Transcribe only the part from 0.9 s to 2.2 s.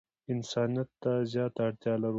ته زیاته اړتیا لرو.